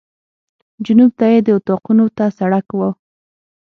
جنوب 0.85 1.11
ته 1.19 1.25
یې 1.33 1.39
د 1.43 1.47
اطاقونو 1.57 2.05
ته 2.17 2.25
سړک 2.37 2.67
و. 2.77 2.81